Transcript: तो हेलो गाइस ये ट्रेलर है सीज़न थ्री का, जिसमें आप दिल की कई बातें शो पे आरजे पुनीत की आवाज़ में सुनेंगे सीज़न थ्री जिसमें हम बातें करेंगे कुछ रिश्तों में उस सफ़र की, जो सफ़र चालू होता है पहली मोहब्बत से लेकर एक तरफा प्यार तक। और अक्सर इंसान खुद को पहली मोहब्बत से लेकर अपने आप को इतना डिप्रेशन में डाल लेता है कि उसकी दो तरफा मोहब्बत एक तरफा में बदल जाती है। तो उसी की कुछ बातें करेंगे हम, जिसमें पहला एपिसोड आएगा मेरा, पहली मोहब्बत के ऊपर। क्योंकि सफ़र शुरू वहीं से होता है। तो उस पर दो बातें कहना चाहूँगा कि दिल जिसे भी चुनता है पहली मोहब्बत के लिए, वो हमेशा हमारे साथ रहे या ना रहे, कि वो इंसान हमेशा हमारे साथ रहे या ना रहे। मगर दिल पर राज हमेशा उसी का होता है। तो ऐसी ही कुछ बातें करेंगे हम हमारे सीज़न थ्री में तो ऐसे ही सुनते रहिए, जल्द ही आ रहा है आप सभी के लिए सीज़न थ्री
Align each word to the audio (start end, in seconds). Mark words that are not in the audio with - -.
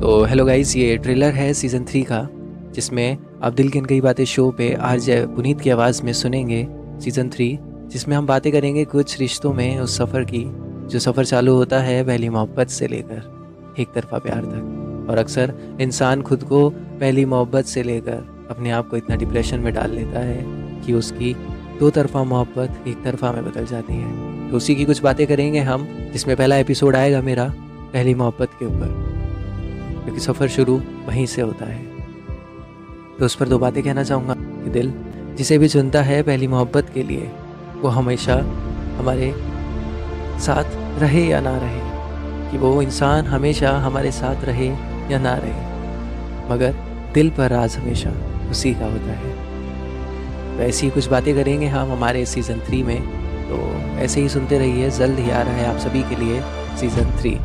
तो 0.00 0.24
हेलो 0.24 0.44
गाइस 0.44 0.74
ये 0.76 0.96
ट्रेलर 0.96 1.32
है 1.32 1.52
सीज़न 1.54 1.84
थ्री 1.84 2.02
का, 2.02 2.28
जिसमें 2.74 3.18
आप 3.42 3.52
दिल 3.52 3.68
की 3.68 3.80
कई 3.80 4.00
बातें 4.00 4.24
शो 4.24 4.50
पे 4.50 4.72
आरजे 4.74 5.26
पुनीत 5.26 5.60
की 5.60 5.70
आवाज़ 5.70 6.02
में 6.02 6.12
सुनेंगे 6.12 6.66
सीज़न 7.00 7.28
थ्री 7.28 7.58
जिसमें 7.62 8.16
हम 8.16 8.26
बातें 8.26 8.50
करेंगे 8.52 8.84
कुछ 8.84 9.18
रिश्तों 9.20 9.52
में 9.52 9.80
उस 9.80 9.96
सफ़र 9.98 10.24
की, 10.24 10.44
जो 10.88 10.98
सफ़र 10.98 11.24
चालू 11.24 11.54
होता 11.54 11.80
है 11.80 12.04
पहली 12.04 12.28
मोहब्बत 12.28 12.68
से 12.68 12.88
लेकर 12.88 13.74
एक 13.80 13.88
तरफा 13.94 14.18
प्यार 14.18 14.44
तक। 14.44 15.06
और 15.10 15.18
अक्सर 15.18 15.54
इंसान 15.80 16.22
खुद 16.22 16.42
को 16.42 16.70
पहली 16.70 17.24
मोहब्बत 17.24 17.64
से 17.64 17.82
लेकर 17.82 18.46
अपने 18.50 18.70
आप 18.70 18.88
को 18.88 18.96
इतना 18.96 19.16
डिप्रेशन 19.16 19.60
में 19.60 19.74
डाल 19.74 19.90
लेता 19.90 20.20
है 20.20 20.44
कि 20.86 20.92
उसकी 20.92 21.36
दो 21.80 21.90
तरफा 21.90 22.24
मोहब्बत 22.24 22.88
एक 22.88 23.02
तरफा 23.04 23.32
में 23.32 23.44
बदल 23.44 23.66
जाती 23.66 23.94
है। 23.94 24.50
तो 24.50 24.56
उसी 24.56 24.74
की 24.74 24.84
कुछ 24.84 25.02
बातें 25.02 25.26
करेंगे 25.26 25.60
हम, 25.60 25.88
जिसमें 26.12 26.36
पहला 26.36 26.56
एपिसोड 26.56 26.96
आएगा 26.96 27.22
मेरा, 27.22 27.52
पहली 27.92 28.14
मोहब्बत 28.14 28.48
के 28.58 28.66
ऊपर। 28.66 29.07
क्योंकि 30.08 30.22
सफ़र 30.22 30.48
शुरू 30.48 30.74
वहीं 31.06 31.24
से 31.26 31.42
होता 31.42 31.66
है। 31.66 31.82
तो 33.18 33.24
उस 33.24 33.34
पर 33.34 33.48
दो 33.48 33.58
बातें 33.58 33.82
कहना 33.82 34.02
चाहूँगा 34.02 34.34
कि 34.34 34.70
दिल 34.70 34.92
जिसे 35.36 35.58
भी 35.58 35.68
चुनता 35.68 36.02
है 36.02 36.22
पहली 36.22 36.46
मोहब्बत 36.46 36.90
के 36.94 37.02
लिए, 37.02 37.30
वो 37.76 37.88
हमेशा 37.88 38.34
हमारे 38.98 39.32
साथ 40.40 41.00
रहे 41.00 41.26
या 41.26 41.40
ना 41.40 41.56
रहे, 41.58 41.80
कि 42.50 42.58
वो 42.58 42.82
इंसान 42.82 43.26
हमेशा 43.26 43.70
हमारे 43.78 44.12
साथ 44.12 44.44
रहे 44.44 44.68
या 45.12 45.18
ना 45.18 45.34
रहे। 45.34 46.48
मगर 46.50 46.74
दिल 47.14 47.30
पर 47.30 47.50
राज 47.50 47.76
हमेशा 47.76 48.12
उसी 48.50 48.74
का 48.74 48.86
होता 48.86 49.12
है। 49.12 50.56
तो 50.56 50.62
ऐसी 50.62 50.86
ही 50.86 50.90
कुछ 50.90 51.08
बातें 51.08 51.34
करेंगे 51.34 51.66
हम 51.66 51.92
हमारे 51.92 52.24
सीज़न 52.26 52.60
थ्री 52.60 52.82
में 52.82 53.00
तो 53.50 53.62
ऐसे 54.00 54.20
ही 54.20 54.28
सुनते 54.28 54.58
रहिए, 54.58 54.90
जल्द 54.90 55.18
ही 55.18 55.30
आ 55.30 55.42
रहा 55.42 55.54
है 55.54 55.66
आप 55.66 55.78
सभी 55.78 56.02
के 56.02 56.16
लिए 56.16 56.42
सीज़न 56.80 57.16
थ्री 57.20 57.38